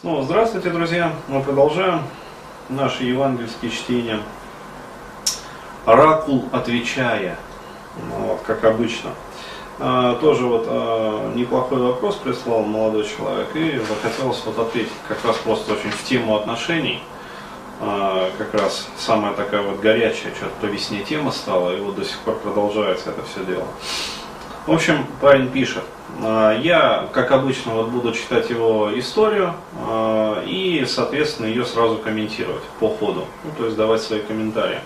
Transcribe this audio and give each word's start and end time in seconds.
Снова 0.00 0.22
здравствуйте, 0.22 0.70
друзья. 0.70 1.12
Мы 1.28 1.42
продолжаем 1.42 2.00
наши 2.70 3.04
евангельские 3.04 3.70
чтения. 3.70 4.18
Оракул 5.84 6.46
отвечая, 6.52 7.36
ну, 8.08 8.28
вот, 8.28 8.40
как 8.46 8.64
обычно. 8.64 9.10
А, 9.78 10.14
тоже 10.14 10.46
вот 10.46 10.64
а, 10.68 11.34
неплохой 11.34 11.82
вопрос 11.82 12.16
прислал 12.16 12.62
молодой 12.62 13.06
человек, 13.06 13.54
и 13.54 13.78
захотелось 13.78 14.42
вот 14.46 14.58
ответить 14.58 14.90
как 15.06 15.22
раз 15.22 15.36
просто 15.36 15.74
очень 15.74 15.90
в 15.90 16.02
тему 16.04 16.34
отношений. 16.34 17.02
А, 17.82 18.30
как 18.38 18.54
раз 18.54 18.88
самая 18.96 19.34
такая 19.34 19.60
вот 19.60 19.80
горячая, 19.80 20.34
что-то 20.34 20.54
по 20.62 20.64
весне 20.64 21.04
тема 21.04 21.30
стала, 21.30 21.76
и 21.76 21.80
вот 21.82 21.96
до 21.96 22.06
сих 22.06 22.18
пор 22.20 22.36
продолжается 22.36 23.10
это 23.10 23.22
все 23.24 23.44
дело. 23.44 23.66
В 24.66 24.72
общем, 24.72 25.06
парень 25.22 25.48
пишет, 25.48 25.82
а, 26.22 26.54
я, 26.58 27.08
как 27.12 27.32
обычно, 27.32 27.72
вот 27.72 27.88
буду 27.88 28.12
читать 28.12 28.50
его 28.50 28.90
историю 28.98 29.54
а, 29.88 30.44
и, 30.44 30.84
соответственно, 30.86 31.46
ее 31.46 31.64
сразу 31.64 31.96
комментировать 31.96 32.62
по 32.78 32.90
ходу, 32.90 33.24
ну, 33.42 33.50
то 33.56 33.64
есть 33.64 33.76
давать 33.76 34.02
свои 34.02 34.20
комментарии. 34.20 34.80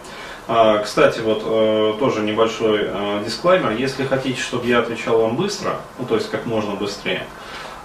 А, 0.46 0.78
кстати, 0.78 1.20
вот 1.20 1.42
э, 1.44 1.94
тоже 1.98 2.20
небольшой 2.20 2.82
э, 2.82 3.22
дисклаймер. 3.24 3.72
Если 3.72 4.04
хотите, 4.04 4.40
чтобы 4.40 4.66
я 4.66 4.78
отвечал 4.78 5.22
вам 5.22 5.36
быстро, 5.36 5.80
ну 5.98 6.06
то 6.06 6.14
есть 6.14 6.30
как 6.30 6.46
можно 6.46 6.74
быстрее, 6.74 7.26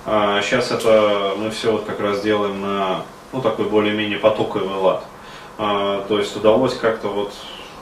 сейчас 0.05 0.71
это 0.71 1.33
мы 1.37 1.49
все 1.51 1.71
вот 1.71 1.85
как 1.85 1.99
раз 1.99 2.21
делаем 2.21 2.61
на 2.61 3.03
ну, 3.31 3.41
такой 3.41 3.65
более-менее 3.65 4.17
потоковый 4.19 4.75
лад. 4.75 5.03
То 5.57 6.17
есть 6.17 6.35
удалось 6.35 6.75
как-то 6.75 7.09
вот 7.09 7.33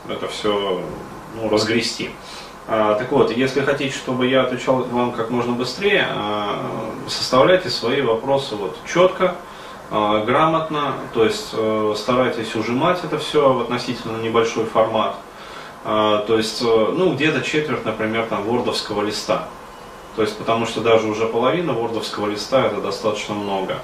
это 0.09 0.27
все 0.27 0.81
ну, 1.35 1.49
разгрести. 1.49 2.09
А, 2.70 2.95
так 2.95 3.12
вот, 3.12 3.31
если 3.31 3.62
хотите, 3.62 3.95
чтобы 3.95 4.27
я 4.27 4.44
отвечал 4.44 4.84
вам 4.84 5.13
как 5.13 5.30
можно 5.30 5.53
быстрее, 5.53 6.07
а, 6.09 6.70
составляйте 7.07 7.70
свои 7.70 8.02
вопросы 8.02 8.55
вот 8.55 8.77
четко, 8.85 9.35
а, 9.90 10.26
грамотно, 10.26 10.95
то 11.13 11.23
есть 11.23 11.51
э, 11.54 11.93
старайтесь 11.95 12.55
ужимать 12.55 13.01
это 13.05 13.20
все 13.20 13.54
в 13.54 13.62
относительно 13.62 14.18
небольшой 14.18 14.65
формат. 14.65 15.15
То 15.84 16.26
есть, 16.35 16.62
э, 16.62 16.65
ну, 16.65 17.13
где-то 17.13 17.41
четверть, 17.41 17.85
например, 17.85 18.26
там, 18.26 18.43
вордовского 18.43 19.04
листа. 19.04 19.48
То 20.18 20.23
есть, 20.23 20.38
потому 20.38 20.65
что 20.65 20.82
даже 20.82 21.07
уже 21.07 21.27
половина 21.27 21.71
вордовского 21.71 22.27
листа 22.27 22.65
это 22.65 22.82
достаточно 22.82 23.34
много. 23.35 23.77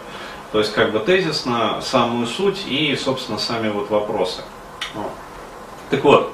То 0.52 0.60
есть, 0.60 0.74
как 0.74 0.92
бы 0.92 1.00
тезисно, 1.00 1.80
самую 1.82 2.28
суть 2.28 2.68
и, 2.68 2.94
собственно, 2.98 3.38
сами 3.38 3.70
вот 3.70 3.90
вопросы. 3.90 4.42
Так 5.90 6.04
вот, 6.04 6.34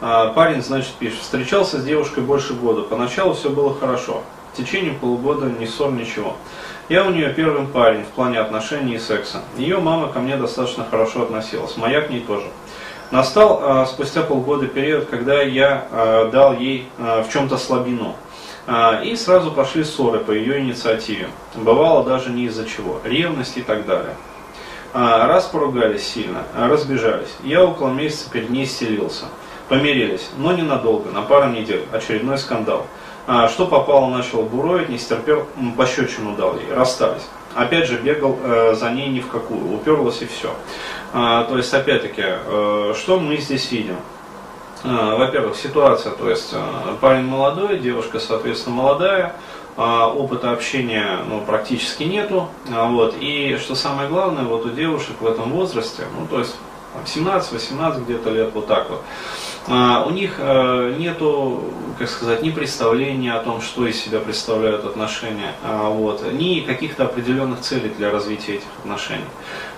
парень, 0.00 0.62
значит, 0.62 0.92
пишет, 0.98 1.20
встречался 1.20 1.78
с 1.78 1.84
девушкой 1.84 2.22
больше 2.22 2.54
года. 2.54 2.82
Поначалу 2.82 3.34
все 3.34 3.50
было 3.50 3.74
хорошо. 3.74 4.22
В 4.52 4.56
течение 4.56 4.92
полугода 4.92 5.46
ни 5.46 5.66
ссор, 5.66 5.92
ничего. 5.92 6.36
Я 6.88 7.04
у 7.04 7.10
нее 7.10 7.34
первый 7.34 7.66
парень 7.66 8.02
в 8.02 8.08
плане 8.08 8.40
отношений 8.40 8.94
и 8.94 8.98
секса. 8.98 9.42
Ее 9.58 9.78
мама 9.78 10.08
ко 10.08 10.20
мне 10.20 10.36
достаточно 10.36 10.86
хорошо 10.90 11.22
относилась, 11.22 11.76
моя 11.76 12.00
к 12.00 12.08
ней 12.08 12.20
тоже. 12.20 12.46
Настал 13.10 13.60
а, 13.62 13.86
спустя 13.86 14.22
полгода 14.22 14.66
период, 14.66 15.06
когда 15.06 15.42
я 15.42 15.86
а, 15.90 16.30
дал 16.30 16.54
ей 16.54 16.88
а, 16.98 17.22
в 17.22 17.30
чем-то 17.30 17.58
слабину. 17.58 18.16
А, 18.66 19.02
и 19.02 19.16
сразу 19.16 19.50
пошли 19.50 19.84
ссоры 19.84 20.20
по 20.20 20.30
ее 20.30 20.60
инициативе. 20.60 21.28
Бывало 21.54 22.04
даже 22.04 22.30
не 22.30 22.44
из-за 22.46 22.66
чего. 22.66 23.00
Ревность 23.04 23.58
и 23.58 23.62
так 23.62 23.84
далее. 23.84 24.14
А, 24.94 25.26
раз 25.26 25.44
поругались 25.44 26.06
сильно, 26.06 26.44
разбежались. 26.56 27.34
Я 27.44 27.64
около 27.64 27.90
месяца 27.90 28.30
перед 28.30 28.48
ней 28.48 28.64
селился. 28.64 29.26
Помирились, 29.68 30.30
но 30.38 30.52
ненадолго, 30.52 31.10
на 31.10 31.22
пару 31.22 31.50
недель. 31.50 31.84
Очередной 31.92 32.38
скандал. 32.38 32.86
А, 33.26 33.48
что 33.48 33.66
попало, 33.66 34.08
начал 34.08 34.42
буровить, 34.42 34.88
не 34.88 34.98
стерпел, 34.98 35.46
пощечину 35.76 36.34
дал 36.34 36.56
ей, 36.56 36.72
расстались. 36.72 37.28
Опять 37.54 37.86
же 37.86 37.98
бегал 37.98 38.38
э, 38.42 38.74
за 38.74 38.90
ней 38.90 39.08
ни 39.08 39.20
в 39.20 39.28
какую, 39.28 39.74
уперлась 39.74 40.22
и 40.22 40.26
все. 40.26 40.54
А, 41.12 41.44
то 41.44 41.56
есть, 41.56 41.72
опять-таки, 41.74 42.22
э, 42.24 42.94
что 42.96 43.20
мы 43.20 43.36
здесь 43.36 43.70
видим? 43.70 43.96
А, 44.84 45.16
во-первых, 45.16 45.56
ситуация, 45.56 46.12
то 46.12 46.30
есть 46.30 46.50
э, 46.52 46.60
парень 47.00 47.24
молодой, 47.24 47.78
девушка, 47.78 48.18
соответственно, 48.20 48.76
молодая, 48.76 49.34
а, 49.76 50.08
опыта 50.08 50.50
общения 50.50 51.18
ну, 51.28 51.40
практически 51.40 52.02
нету. 52.02 52.48
А, 52.68 52.88
вот, 52.88 53.14
и 53.20 53.56
что 53.60 53.74
самое 53.74 54.08
главное, 54.08 54.44
вот 54.44 54.66
у 54.66 54.70
девушек 54.70 55.20
в 55.20 55.26
этом 55.26 55.52
возрасте, 55.52 56.02
ну 56.18 56.26
то 56.26 56.40
есть 56.40 56.56
17-18 57.04 58.04
где-то 58.04 58.30
лет, 58.30 58.50
вот 58.54 58.66
так 58.66 58.90
вот, 58.90 59.02
а, 59.70 60.04
у 60.06 60.10
них 60.10 60.36
э, 60.38 60.94
нету, 60.98 61.62
как 61.98 62.08
сказать, 62.08 62.42
ни 62.42 62.50
представления 62.50 63.34
о 63.34 63.42
том, 63.42 63.60
что 63.60 63.86
из 63.86 64.00
себя 64.02 64.18
представляют 64.18 64.84
отношения, 64.84 65.52
а, 65.62 65.90
вот, 65.90 66.24
ни 66.32 66.60
каких-то 66.60 67.04
определенных 67.04 67.60
целей 67.60 67.90
для 67.90 68.10
развития 68.10 68.54
этих 68.54 68.68
отношений. 68.78 69.24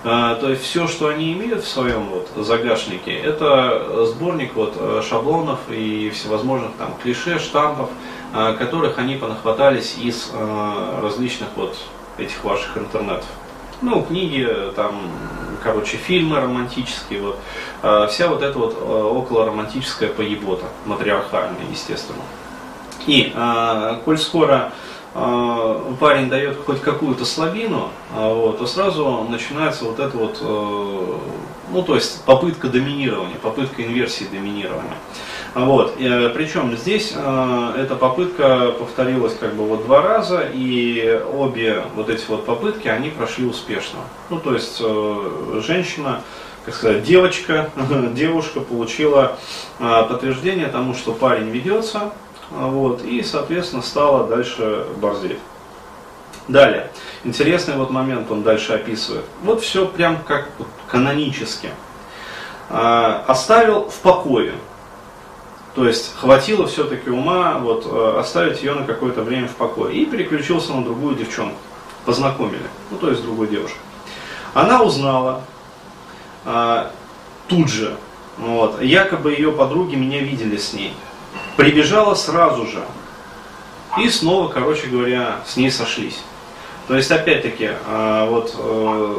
А, 0.05 0.35
то 0.35 0.49
есть 0.49 0.63
все, 0.63 0.87
что 0.87 1.07
они 1.07 1.33
имеют 1.33 1.65
в 1.65 1.67
своем 1.67 2.05
вот 2.05 2.29
загашнике, 2.37 3.13
это 3.13 4.05
сборник 4.05 4.55
вот 4.55 4.75
э, 4.77 5.01
шаблонов 5.07 5.59
и 5.69 6.09
всевозможных 6.11 6.71
там 6.77 6.93
клише, 7.03 7.39
штампов, 7.39 7.89
которых 8.59 8.97
они 8.97 9.15
понахватались 9.15 9.97
из 10.01 10.31
э, 10.33 10.99
различных 11.01 11.49
вот 11.57 11.75
этих 12.17 12.41
ваших 12.45 12.77
интернетов 12.77 13.25
ну, 13.81 14.03
книги, 14.03 14.47
там, 14.75 15.01
короче, 15.61 15.97
фильмы 15.97 16.39
романтические, 16.39 17.21
вот, 17.21 17.39
э, 17.83 18.07
вся 18.09 18.27
вот 18.27 18.41
эта 18.41 18.57
вот 18.57 18.75
э, 18.79 18.83
около 18.83 19.45
романтическая 19.45 20.09
поебота, 20.09 20.65
матриархальная, 20.85 21.65
естественно. 21.69 22.21
И, 23.07 23.31
э, 23.33 23.97
коль 24.05 24.17
скоро 24.17 24.71
э, 25.13 25.93
парень 25.99 26.29
дает 26.29 26.57
хоть 26.65 26.81
какую-то 26.81 27.25
слабину, 27.25 27.89
вот, 28.13 28.59
то 28.59 28.65
сразу 28.65 29.25
начинается 29.29 29.85
вот 29.85 29.99
это 29.99 30.17
вот, 30.17 30.41
ну, 31.71 31.83
то 31.83 31.95
есть 31.95 32.23
попытка 32.25 32.67
доминирования, 32.67 33.35
попытка 33.41 33.83
инверсии 33.83 34.25
доминирования. 34.31 34.97
Вот. 35.53 35.95
Э, 35.99 36.29
Причем 36.29 36.75
здесь 36.77 37.13
э, 37.15 37.73
эта 37.77 37.95
попытка 37.95 38.71
повторилась 38.77 39.35
как 39.37 39.53
бы 39.55 39.65
вот 39.65 39.85
два 39.85 40.01
раза, 40.01 40.47
и 40.53 41.21
обе 41.33 41.83
вот 41.95 42.09
эти 42.09 42.23
вот 42.27 42.45
попытки, 42.45 42.87
они 42.87 43.09
прошли 43.09 43.45
успешно. 43.45 43.99
Ну, 44.29 44.39
то 44.39 44.53
есть 44.53 44.81
э, 44.81 45.61
женщина, 45.65 46.21
как 46.65 46.75
сказать, 46.75 47.03
девочка, 47.03 47.69
девушка 48.13 48.61
получила 48.61 49.37
подтверждение 49.79 50.67
тому, 50.67 50.93
что 50.93 51.11
парень 51.11 51.49
ведется, 51.49 52.13
вот, 52.51 53.03
и, 53.03 53.23
соответственно, 53.23 53.81
стала 53.81 54.27
дальше 54.27 54.85
борзеть. 54.97 55.39
Далее. 56.47 56.91
Интересный 57.23 57.75
вот 57.75 57.91
момент 57.91 58.31
он 58.31 58.43
дальше 58.43 58.73
описывает. 58.73 59.25
Вот 59.43 59.61
все 59.61 59.85
прям 59.85 60.17
как 60.23 60.49
канонически. 60.87 61.69
Оставил 62.69 63.89
в 63.89 63.95
покое. 63.99 64.53
То 65.75 65.87
есть 65.87 66.15
хватило 66.17 66.67
все-таки 66.67 67.09
ума 67.09 67.57
вот, 67.57 67.85
э, 67.85 68.19
оставить 68.19 68.61
ее 68.61 68.73
на 68.73 68.83
какое-то 68.85 69.21
время 69.21 69.47
в 69.47 69.55
покое. 69.55 69.95
И 69.95 70.05
переключился 70.05 70.73
на 70.73 70.83
другую 70.83 71.15
девчонку. 71.15 71.57
Познакомили. 72.05 72.65
Ну, 72.89 72.97
то 72.97 73.09
есть 73.09 73.21
другую 73.23 73.47
девушку. 73.47 73.77
Она 74.53 74.81
узнала 74.81 75.43
а, 76.45 76.91
тут 77.47 77.69
же, 77.69 77.95
вот, 78.37 78.81
якобы 78.81 79.31
ее 79.33 79.51
подруги 79.51 79.95
меня 79.95 80.19
видели 80.19 80.57
с 80.57 80.73
ней. 80.73 80.93
Прибежала 81.55 82.15
сразу 82.15 82.65
же. 82.65 82.83
И 83.99 84.09
снова, 84.09 84.47
короче 84.47 84.87
говоря, 84.87 85.41
с 85.45 85.57
ней 85.57 85.69
сошлись. 85.69 86.21
То 86.91 86.97
есть, 86.97 87.09
опять-таки, 87.09 87.69
а, 87.87 88.25
вот 88.25 88.53
э, 88.53 89.15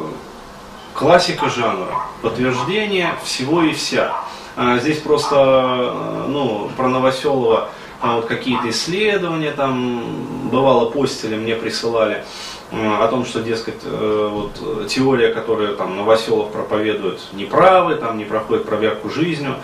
классика 0.92 1.48
жанра, 1.48 2.02
подтверждение 2.20 3.14
всего 3.24 3.62
и 3.62 3.72
вся. 3.72 4.12
А, 4.56 4.76
здесь 4.76 4.98
просто, 4.98 5.36
э, 5.38 6.24
ну, 6.28 6.70
про 6.76 6.88
Новоселова 6.88 7.70
а 8.02 8.16
вот 8.16 8.26
какие-то 8.26 8.68
исследования 8.68 9.52
там, 9.52 10.04
бывало, 10.50 10.90
постили 10.90 11.34
мне 11.34 11.56
присылали 11.56 12.24
э, 12.72 12.94
о 13.00 13.08
том, 13.08 13.24
что, 13.24 13.40
дескать, 13.40 13.82
вот, 13.84 14.86
теория, 14.90 15.32
которую 15.32 15.74
там 15.74 15.96
Новоселов 15.96 16.52
проповедует, 16.52 17.20
неправы, 17.32 17.94
там 17.94 18.18
не 18.18 18.26
проходит 18.26 18.66
проверку 18.66 19.08
жизнью. 19.08 19.54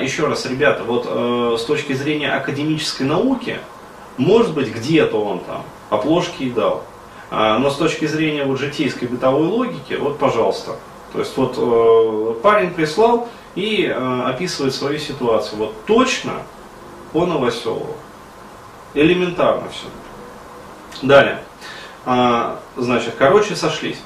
Еще 0.00 0.26
раз, 0.26 0.46
ребята, 0.46 0.84
вот 0.84 1.60
с 1.60 1.64
точки 1.64 1.92
зрения 1.92 2.32
академической 2.32 3.02
науки, 3.02 3.58
может 4.16 4.54
быть, 4.54 4.74
где-то 4.74 5.22
он 5.22 5.40
там 5.40 5.64
оплошки 5.90 6.44
и 6.44 6.50
дал. 6.50 6.84
Но 7.32 7.70
с 7.70 7.76
точки 7.76 8.04
зрения 8.04 8.44
вот 8.44 8.58
житейской 8.58 9.06
бытовой 9.06 9.46
логики, 9.46 9.94
вот, 9.94 10.18
пожалуйста. 10.18 10.76
То 11.14 11.20
есть 11.20 11.34
вот 11.36 12.42
парень 12.42 12.74
прислал, 12.74 13.28
и 13.54 13.84
э, 13.84 14.22
описывает 14.26 14.74
свою 14.74 14.98
ситуацию. 14.98 15.58
Вот 15.58 15.84
точно 15.84 16.32
по 17.12 17.26
Новоселову. 17.26 17.94
Элементарно 18.94 19.68
все. 19.68 19.86
Далее. 21.06 21.42
А, 22.04 22.60
значит, 22.76 23.14
короче, 23.18 23.56
сошлись. 23.56 24.00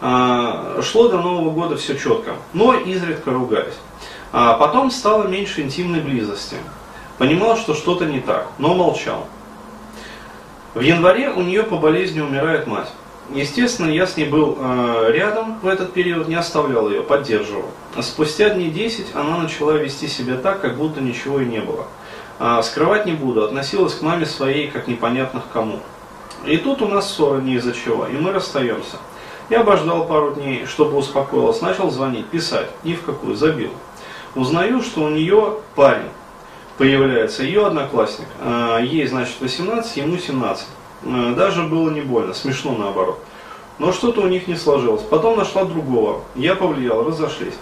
А, 0.00 0.80
шло 0.82 1.08
до 1.08 1.18
Нового 1.18 1.50
года 1.50 1.76
все 1.76 1.96
четко, 1.96 2.32
но 2.52 2.74
изредка 2.74 3.30
ругались. 3.30 3.76
А 4.32 4.54
потом 4.54 4.90
стало 4.90 5.24
меньше 5.24 5.62
интимной 5.62 6.00
близости. 6.00 6.56
Понимал, 7.18 7.56
что 7.56 7.74
что-то 7.74 8.04
не 8.04 8.20
так, 8.20 8.48
но 8.58 8.74
молчал. 8.74 9.26
В 10.76 10.80
январе 10.82 11.30
у 11.30 11.40
нее 11.40 11.62
по 11.62 11.78
болезни 11.78 12.20
умирает 12.20 12.66
мать. 12.66 12.92
Естественно, 13.34 13.88
я 13.88 14.06
с 14.06 14.18
ней 14.18 14.28
был 14.28 14.58
э, 14.60 15.10
рядом 15.10 15.58
в 15.60 15.66
этот 15.66 15.94
период, 15.94 16.28
не 16.28 16.34
оставлял 16.34 16.90
ее, 16.90 17.02
поддерживал. 17.02 17.70
А 17.94 18.02
спустя 18.02 18.50
дней 18.50 18.68
10 18.68 19.14
она 19.14 19.38
начала 19.38 19.70
вести 19.70 20.06
себя 20.06 20.36
так, 20.36 20.60
как 20.60 20.76
будто 20.76 21.00
ничего 21.00 21.40
и 21.40 21.46
не 21.46 21.60
было. 21.60 21.86
А, 22.38 22.62
скрывать 22.62 23.06
не 23.06 23.12
буду, 23.12 23.42
относилась 23.42 23.94
к 23.94 24.02
маме 24.02 24.26
своей, 24.26 24.70
как 24.70 24.86
непонятно 24.86 25.40
к 25.40 25.50
кому. 25.50 25.80
И 26.44 26.58
тут 26.58 26.82
у 26.82 26.88
нас 26.88 27.10
ссора 27.10 27.40
не 27.40 27.54
из-за 27.54 27.72
чего, 27.72 28.06
и 28.06 28.12
мы 28.12 28.32
расстаемся. 28.32 28.98
Я 29.48 29.60
обождал 29.60 30.04
пару 30.06 30.34
дней, 30.34 30.66
чтобы 30.66 30.98
успокоилась, 30.98 31.62
начал 31.62 31.90
звонить, 31.90 32.26
писать, 32.26 32.68
ни 32.84 32.92
в 32.92 33.02
какую, 33.02 33.34
забил. 33.34 33.70
Узнаю, 34.34 34.82
что 34.82 35.04
у 35.04 35.08
нее 35.08 35.54
парень 35.74 36.10
появляется, 36.78 37.42
ее 37.42 37.66
одноклассник. 37.66 38.26
А, 38.40 38.78
ей, 38.80 39.06
значит, 39.06 39.36
18, 39.40 39.96
ему 39.96 40.18
17. 40.18 40.66
Э, 41.04 41.34
даже 41.36 41.62
было 41.62 41.90
не 41.90 42.00
больно, 42.00 42.34
смешно 42.34 42.76
наоборот. 42.76 43.18
Но 43.78 43.92
что-то 43.92 44.22
у 44.22 44.28
них 44.28 44.46
не 44.46 44.56
сложилось. 44.56 45.02
Потом 45.02 45.36
нашла 45.36 45.64
другого. 45.64 46.22
Я 46.34 46.54
повлиял, 46.54 47.04
разошлись. 47.04 47.54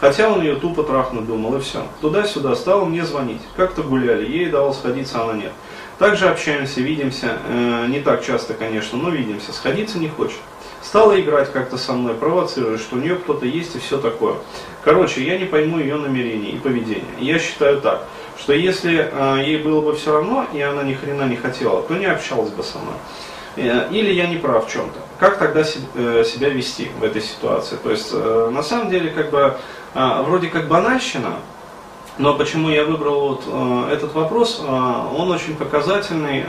Хотя 0.00 0.28
он 0.28 0.42
ее 0.42 0.56
тупо 0.56 0.82
трахнуть 0.82 1.26
думал, 1.26 1.56
и 1.56 1.60
все. 1.60 1.86
Туда-сюда 2.00 2.56
стал 2.56 2.84
мне 2.84 3.04
звонить. 3.04 3.40
Как-то 3.56 3.82
гуляли, 3.82 4.28
ей 4.28 4.46
дал 4.46 4.74
сходиться, 4.74 5.22
она 5.22 5.34
нет. 5.34 5.52
Также 5.98 6.28
общаемся, 6.28 6.80
видимся. 6.80 7.38
Э, 7.48 7.86
не 7.88 8.00
так 8.00 8.24
часто, 8.24 8.54
конечно, 8.54 8.98
но 8.98 9.10
видимся. 9.10 9.52
Сходиться 9.52 9.98
не 9.98 10.08
хочет. 10.08 10.38
Стала 10.82 11.18
играть 11.20 11.52
как-то 11.52 11.78
со 11.78 11.92
мной, 11.92 12.14
провоцирует, 12.14 12.80
что 12.80 12.96
у 12.96 12.98
нее 12.98 13.14
кто-то 13.14 13.46
есть 13.46 13.76
и 13.76 13.78
все 13.78 13.98
такое. 13.98 14.34
Короче, 14.82 15.22
я 15.24 15.38
не 15.38 15.44
пойму 15.44 15.78
ее 15.78 15.94
намерений 15.94 16.50
и 16.50 16.58
поведения. 16.58 17.04
Я 17.20 17.38
считаю 17.38 17.80
так 17.80 18.04
что 18.38 18.52
если 18.52 19.10
э, 19.10 19.42
ей 19.44 19.58
было 19.58 19.80
бы 19.80 19.94
все 19.94 20.12
равно, 20.12 20.46
и 20.52 20.60
она 20.60 20.82
ни 20.82 20.94
хрена 20.94 21.24
не 21.24 21.36
хотела, 21.36 21.82
то 21.82 21.94
не 21.94 22.06
общалась 22.06 22.50
бы 22.50 22.62
со 22.62 22.78
мной. 22.78 22.94
Э, 23.56 23.88
или 23.90 24.12
я 24.12 24.26
не 24.26 24.36
прав 24.36 24.66
в 24.66 24.72
чем-то. 24.72 24.98
Как 25.18 25.38
тогда 25.38 25.62
э, 25.62 26.24
себя 26.24 26.48
вести 26.48 26.90
в 26.98 27.04
этой 27.04 27.22
ситуации? 27.22 27.76
То 27.76 27.90
есть, 27.90 28.10
э, 28.12 28.50
на 28.52 28.62
самом 28.62 28.90
деле, 28.90 29.10
как 29.10 29.30
бы, 29.30 29.56
э, 29.94 30.22
вроде 30.22 30.48
как 30.48 30.68
банальщина, 30.68 31.36
но 32.18 32.34
почему 32.34 32.68
я 32.70 32.84
выбрал 32.84 33.40
вот 33.44 33.90
этот 33.90 34.14
вопрос, 34.14 34.60
э, 34.62 34.66
он 34.66 35.30
очень 35.30 35.56
показательный 35.56 36.44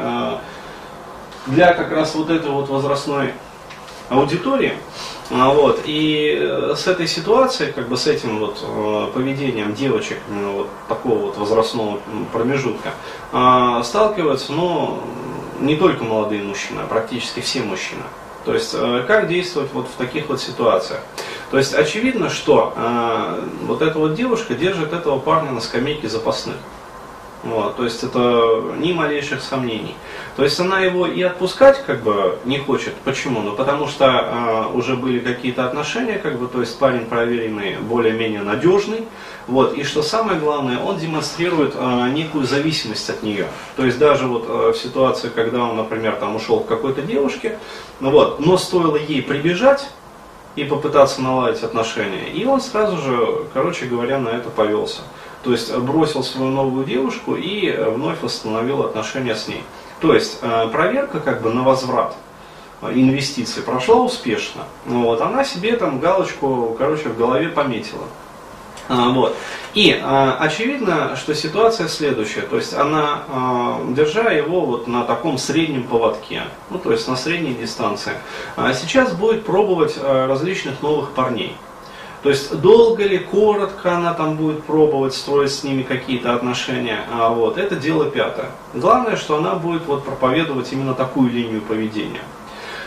для 1.47 1.73
как 1.73 1.91
раз 1.91 2.15
вот 2.15 2.29
этой 2.29 2.49
вот 2.49 2.69
возрастной 2.69 3.33
аудитории. 4.09 4.73
А, 5.31 5.49
вот, 5.49 5.81
и 5.85 6.37
э, 6.39 6.75
с 6.75 6.85
этой 6.87 7.07
ситуацией, 7.07 7.71
как 7.71 7.87
бы 7.87 7.97
с 7.97 8.07
этим 8.07 8.39
вот 8.39 8.59
э, 8.61 9.07
поведением 9.13 9.73
девочек 9.73 10.19
вот 10.29 10.69
такого 10.87 11.19
вот 11.19 11.37
возрастного 11.37 11.99
промежутка 12.31 12.93
а, 13.31 13.81
сталкиваются, 13.83 14.51
ну, 14.51 14.99
не 15.59 15.75
только 15.75 16.03
молодые 16.03 16.43
мужчины, 16.43 16.81
а 16.81 16.87
практически 16.87 17.39
все 17.39 17.61
мужчины. 17.61 18.03
То 18.45 18.53
есть, 18.53 18.73
э, 18.73 19.03
как 19.07 19.27
действовать 19.27 19.71
вот 19.73 19.87
в 19.87 19.95
таких 19.97 20.27
вот 20.27 20.41
ситуациях? 20.41 20.99
То 21.49 21.57
есть, 21.57 21.73
очевидно, 21.73 22.29
что 22.29 22.73
э, 22.75 23.45
вот 23.61 23.81
эта 23.81 23.97
вот 23.97 24.15
девушка 24.15 24.53
держит 24.53 24.91
этого 24.91 25.19
парня 25.19 25.51
на 25.51 25.61
скамейке 25.61 26.09
запасных. 26.09 26.55
Вот, 27.43 27.75
то 27.75 27.83
есть 27.83 28.01
это 28.03 28.73
ни 28.77 28.93
малейших 28.93 29.41
сомнений. 29.41 29.95
То 30.37 30.43
есть 30.43 30.57
она 30.61 30.79
его 30.79 31.05
и 31.05 31.21
отпускать 31.21 31.83
как 31.85 32.01
бы 32.01 32.39
не 32.45 32.57
хочет. 32.57 32.93
Почему? 33.03 33.41
Ну 33.41 33.51
потому 33.51 33.87
что 33.87 34.05
э, 34.05 34.77
уже 34.77 34.95
были 34.95 35.19
какие-то 35.19 35.65
отношения, 35.65 36.17
как 36.17 36.39
бы, 36.39 36.47
то 36.47 36.61
есть 36.61 36.79
парень 36.79 37.05
проверенный, 37.05 37.75
более-менее 37.77 38.43
надежный. 38.43 39.05
Вот, 39.47 39.77
и 39.77 39.83
что 39.83 40.03
самое 40.03 40.39
главное, 40.39 40.79
он 40.79 40.97
демонстрирует 40.97 41.73
э, 41.75 42.09
некую 42.13 42.45
зависимость 42.45 43.09
от 43.09 43.23
нее. 43.23 43.47
То 43.75 43.85
есть 43.85 43.99
даже 43.99 44.25
вот 44.25 44.45
э, 44.47 44.71
в 44.71 44.77
ситуации, 44.77 45.27
когда 45.27 45.65
он, 45.65 45.75
например, 45.75 46.15
там 46.15 46.37
ушел 46.37 46.61
к 46.61 46.67
какой-то 46.67 47.01
девушке, 47.01 47.59
ну 47.99 48.09
вот, 48.09 48.39
но 48.39 48.57
стоило 48.57 48.95
ей 48.95 49.21
прибежать, 49.21 49.89
и 50.55 50.63
попытаться 50.63 51.21
наладить 51.21 51.63
отношения. 51.63 52.29
И 52.29 52.45
он 52.45 52.61
сразу 52.61 52.97
же, 52.97 53.47
короче 53.53 53.85
говоря, 53.85 54.19
на 54.19 54.29
это 54.29 54.49
повелся. 54.49 55.01
То 55.43 55.51
есть 55.51 55.75
бросил 55.75 56.23
свою 56.23 56.51
новую 56.51 56.85
девушку 56.85 57.35
и 57.35 57.67
э, 57.67 57.89
вновь 57.89 58.21
восстановил 58.21 58.83
отношения 58.83 59.35
с 59.35 59.47
ней. 59.47 59.63
То 59.99 60.13
есть 60.13 60.39
э, 60.41 60.67
проверка 60.71 61.19
как 61.19 61.41
бы 61.41 61.51
на 61.51 61.63
возврат 61.63 62.15
э, 62.81 62.91
инвестиций 62.93 63.61
прошла 63.61 63.97
успешно. 63.97 64.63
Вот, 64.85 65.21
она 65.21 65.43
себе 65.43 65.75
там 65.75 65.99
галочку, 65.99 66.75
короче, 66.77 67.09
в 67.09 67.17
голове 67.17 67.49
пометила. 67.49 68.05
А, 68.89 69.09
вот. 69.09 69.35
И 69.73 69.97
а, 70.01 70.37
очевидно, 70.39 71.15
что 71.15 71.33
ситуация 71.33 71.87
следующая, 71.87 72.41
то 72.41 72.57
есть 72.57 72.73
она, 72.73 73.23
а, 73.29 73.81
держа 73.89 74.31
его 74.31 74.61
вот 74.61 74.87
на 74.87 75.03
таком 75.03 75.37
среднем 75.37 75.83
поводке, 75.83 76.43
ну 76.69 76.77
то 76.77 76.91
есть 76.91 77.07
на 77.07 77.15
средней 77.15 77.53
дистанции, 77.53 78.13
а, 78.55 78.73
сейчас 78.73 79.13
будет 79.13 79.45
пробовать 79.45 79.95
а, 79.97 80.27
различных 80.27 80.81
новых 80.81 81.11
парней. 81.11 81.55
То 82.23 82.29
есть 82.29 82.57
долго 82.61 83.03
ли, 83.03 83.19
коротко 83.19 83.97
она 83.97 84.13
там 84.13 84.37
будет 84.37 84.63
пробовать 84.63 85.13
строить 85.13 85.51
с 85.51 85.63
ними 85.63 85.83
какие-то 85.83 86.33
отношения, 86.33 87.01
а 87.11 87.29
вот, 87.29 87.57
это 87.57 87.75
дело 87.75 88.09
пятое. 88.09 88.49
Главное, 88.73 89.17
что 89.17 89.37
она 89.37 89.55
будет 89.55 89.85
вот 89.85 90.05
проповедовать 90.05 90.71
именно 90.71 90.93
такую 90.93 91.29
линию 91.29 91.61
поведения. 91.61 92.21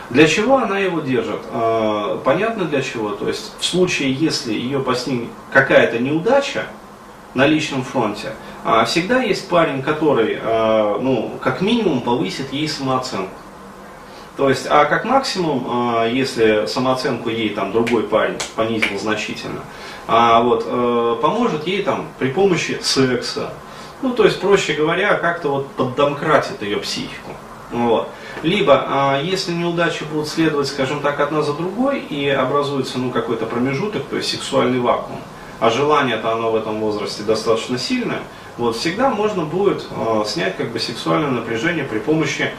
Для 0.08 0.26
чего 0.26 0.56
она 0.56 0.78
его 0.78 1.00
держит? 1.00 1.40
А, 1.52 2.18
понятно 2.24 2.64
для 2.64 2.80
чего. 2.80 3.10
То 3.10 3.28
есть 3.28 3.52
в 3.58 3.64
случае, 3.64 4.12
если 4.12 4.54
ее 4.54 4.80
постигнет 4.80 5.28
какая-то 5.52 5.98
неудача 5.98 6.66
на 7.34 7.46
личном 7.46 7.82
фронте, 7.82 8.32
а, 8.64 8.86
всегда 8.86 9.22
есть 9.22 9.48
парень, 9.50 9.82
который, 9.82 10.38
а, 10.40 10.98
ну, 10.98 11.32
как 11.42 11.60
минимум 11.60 12.00
повысит 12.00 12.52
ей 12.54 12.68
самооценку. 12.68 13.34
То 14.36 14.50
есть, 14.50 14.66
а 14.68 14.84
как 14.84 15.04
максимум, 15.04 15.66
а, 15.68 16.06
если 16.06 16.66
самооценку 16.66 17.30
ей 17.30 17.50
там 17.50 17.72
другой 17.72 18.02
парень 18.02 18.36
понизил 18.54 18.98
значительно, 18.98 19.62
а 20.06 20.40
вот, 20.40 20.64
э, 20.66 21.16
поможет 21.20 21.66
ей 21.66 21.82
там 21.82 22.06
при 22.18 22.28
помощи 22.28 22.78
секса. 22.82 23.52
Ну, 24.02 24.12
то 24.12 24.24
есть, 24.24 24.40
проще 24.40 24.74
говоря, 24.74 25.14
как-то 25.14 25.48
вот 25.48 25.70
поддомкратит 25.72 26.62
ее 26.62 26.76
психику. 26.76 27.32
Вот. 27.72 28.08
Либо, 28.42 28.84
а, 28.86 29.20
если 29.20 29.52
неудачи 29.52 30.04
будут 30.04 30.28
следовать, 30.28 30.68
скажем 30.68 31.00
так, 31.00 31.18
одна 31.18 31.42
за 31.42 31.54
другой, 31.54 32.00
и 32.00 32.28
образуется 32.28 32.98
ну, 32.98 33.10
какой-то 33.10 33.46
промежуток, 33.46 34.04
то 34.04 34.16
есть 34.16 34.30
сексуальный 34.30 34.78
вакуум, 34.78 35.20
а 35.58 35.70
желание-то 35.70 36.30
оно 36.30 36.52
в 36.52 36.56
этом 36.56 36.78
возрасте 36.78 37.22
достаточно 37.22 37.78
сильное, 37.78 38.20
вот 38.58 38.76
всегда 38.76 39.10
можно 39.10 39.44
будет 39.44 39.86
э, 39.90 40.24
снять 40.26 40.56
как 40.56 40.70
бы 40.70 40.78
сексуальное 40.78 41.30
напряжение 41.30 41.84
при 41.84 41.98
помощи 41.98 42.52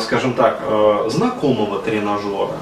скажем 0.00 0.34
так, 0.34 0.60
э, 0.62 1.08
знакомого 1.08 1.80
тренажера. 1.80 2.56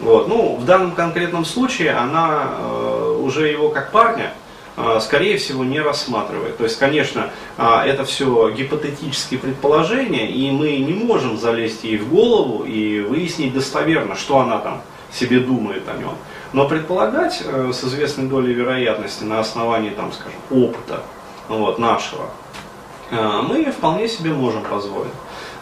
Вот. 0.00 0.28
Ну, 0.28 0.56
в 0.56 0.64
данном 0.64 0.92
конкретном 0.92 1.44
случае 1.44 1.92
она 1.92 2.44
э, 2.58 3.18
уже 3.22 3.48
его 3.48 3.70
как 3.70 3.90
парня, 3.90 4.32
скорее 5.00 5.36
всего, 5.36 5.62
не 5.62 5.78
рассматривает. 5.80 6.56
То 6.56 6.64
есть, 6.64 6.78
конечно, 6.78 7.28
это 7.58 8.04
все 8.06 8.50
гипотетические 8.50 9.38
предположения, 9.38 10.30
и 10.30 10.50
мы 10.52 10.78
не 10.78 10.94
можем 10.94 11.36
залезть 11.36 11.84
ей 11.84 11.98
в 11.98 12.08
голову 12.08 12.64
и 12.64 13.00
выяснить 13.00 13.52
достоверно, 13.52 14.16
что 14.16 14.38
она 14.38 14.56
там 14.58 14.80
себе 15.12 15.40
думает 15.40 15.86
о 15.86 15.98
нем. 15.98 16.14
Но 16.54 16.66
предполагать 16.66 17.42
с 17.44 17.84
известной 17.84 18.26
долей 18.26 18.54
вероятности 18.54 19.24
на 19.24 19.40
основании, 19.40 19.90
там, 19.90 20.12
скажем, 20.12 20.38
опыта 20.50 21.02
вот, 21.48 21.78
нашего, 21.78 22.30
мы 23.10 23.70
вполне 23.76 24.08
себе 24.08 24.30
можем 24.30 24.62
позволить. 24.62 25.12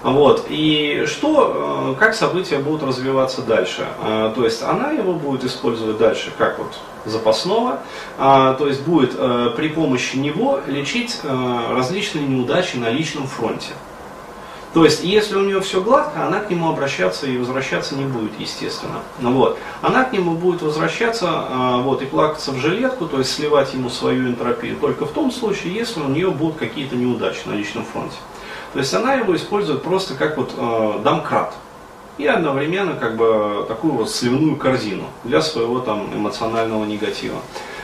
Вот. 0.03 0.47
И 0.49 1.05
что, 1.07 1.95
э, 1.97 1.99
как 1.99 2.15
события 2.15 2.59
будут 2.59 2.83
развиваться 2.83 3.43
дальше? 3.43 3.87
Э, 4.03 4.33
то 4.35 4.45
есть 4.45 4.63
она 4.63 4.93
его 4.93 5.15
будет 5.15 5.45
использовать 5.45 5.99
дальше 5.99 6.33
как 6.37 6.59
вот 6.59 6.73
запасного, 7.05 7.81
а, 8.19 8.55
то 8.55 8.67
есть 8.67 8.83
будет 8.83 9.15
э, 9.17 9.51
при 9.57 9.69
помощи 9.69 10.17
него 10.17 10.61
лечить 10.67 11.21
различные 11.25 12.27
неудачи 12.27 12.77
на 12.77 12.91
личном 12.91 13.27
фронте. 13.27 13.71
То 14.75 14.85
есть, 14.85 15.03
если 15.03 15.37
у 15.37 15.41
нее 15.41 15.63
все 15.63 15.81
гладко, 15.81 16.27
она 16.27 16.41
к 16.41 16.51
нему 16.51 16.69
обращаться 16.69 17.27
и 17.27 17.39
возвращаться 17.39 17.95
не 17.95 18.05
будет, 18.05 18.39
естественно. 18.39 19.01
Вот. 19.19 19.59
Она 19.81 20.05
к 20.05 20.13
нему 20.13 20.33
будет 20.33 20.61
возвращаться 20.61 21.81
вот, 21.83 22.03
и 22.03 22.05
плакаться 22.05 22.53
в 22.53 22.59
жилетку, 22.59 23.07
то 23.07 23.19
есть 23.19 23.33
сливать 23.33 23.73
ему 23.73 23.89
свою 23.89 24.29
энтропию, 24.29 24.77
только 24.77 25.07
в 25.07 25.13
том 25.13 25.33
случае, 25.33 25.75
если 25.75 26.01
у 26.01 26.09
нее 26.09 26.31
будут 26.31 26.59
какие-то 26.59 26.97
неудачи 26.97 27.41
на 27.47 27.55
личном 27.55 27.85
фронте. 27.85 28.17
То 28.73 28.79
есть 28.81 28.93
она 28.95 29.15
его 29.15 29.35
использует 29.35 29.83
просто 29.83 30.15
как 30.15 30.37
вот 30.37 30.53
э, 30.57 31.01
домкрат. 31.03 31.55
И 32.19 32.27
одновременно 32.27 32.95
как 32.95 33.17
бы 33.17 33.65
такую 33.69 33.95
вот 33.95 34.11
сливную 34.11 34.57
корзину 34.57 35.05
для 35.25 35.41
своего 35.41 35.79
там 35.79 36.13
эмоционального 36.13 36.85
негатива. 36.85 37.39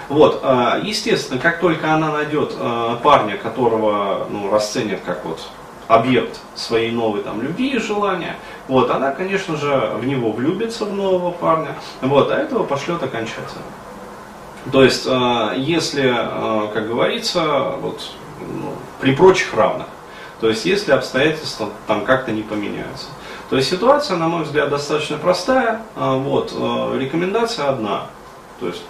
Вот, 0.08 0.40
э, 0.42 0.80
естественно, 0.82 1.40
как 1.40 1.60
только 1.60 1.94
она 1.94 2.12
найдет 2.12 2.54
э, 2.58 2.96
парня, 3.02 3.36
которого 3.36 4.26
ну, 4.30 4.50
расценит 4.50 5.00
как 5.04 5.24
вот 5.24 5.40
объект 5.88 6.40
своей 6.54 6.90
новой 6.90 7.22
там 7.22 7.42
любви 7.42 7.74
и 7.74 7.78
желания, 7.78 8.36
вот, 8.68 8.90
она, 8.90 9.12
конечно 9.12 9.56
же, 9.56 9.92
в 9.98 10.06
него 10.06 10.32
влюбится, 10.32 10.84
в 10.84 10.92
нового 10.92 11.30
парня, 11.30 11.76
вот, 12.00 12.30
а 12.30 12.36
этого 12.36 12.64
пошлет 12.64 13.02
окончательно. 13.02 13.62
То 14.72 14.82
есть, 14.82 15.06
э, 15.06 15.54
если, 15.56 16.12
э, 16.14 16.68
как 16.72 16.88
говорится, 16.88 17.74
вот, 17.80 18.12
ну, 18.40 18.72
при 19.00 19.14
прочих 19.14 19.54
равных, 19.54 19.86
то 20.44 20.50
есть, 20.50 20.66
если 20.66 20.92
обстоятельства 20.92 21.70
там 21.86 22.04
как-то 22.04 22.30
не 22.30 22.42
поменяются. 22.42 23.06
То 23.48 23.56
есть 23.56 23.70
ситуация, 23.70 24.18
на 24.18 24.28
мой 24.28 24.44
взгляд, 24.44 24.68
достаточно 24.68 25.16
простая. 25.16 25.80
А, 25.96 26.18
вот, 26.18 26.52
э, 26.54 26.98
рекомендация 26.98 27.70
одна. 27.70 28.08
То 28.60 28.66
есть 28.66 28.82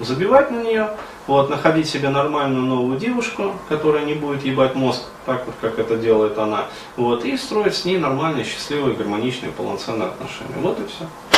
забивать 0.00 0.50
на 0.50 0.60
нее, 0.60 0.90
вот, 1.28 1.50
находить 1.50 1.88
себе 1.88 2.08
нормальную 2.08 2.64
новую 2.64 2.98
девушку, 2.98 3.52
которая 3.68 4.06
не 4.06 4.14
будет 4.14 4.44
ебать 4.44 4.74
мозг, 4.74 5.02
так 5.24 5.46
вот, 5.46 5.54
как 5.60 5.78
это 5.78 5.96
делает 5.96 6.36
она, 6.36 6.64
вот, 6.96 7.24
и 7.24 7.36
строить 7.36 7.76
с 7.76 7.84
ней 7.84 7.98
нормальные, 7.98 8.44
счастливые, 8.44 8.96
гармоничные, 8.96 9.52
полноценные 9.52 10.08
отношения. 10.08 10.56
Вот 10.56 10.80
и 10.80 10.86
все. 10.88 11.37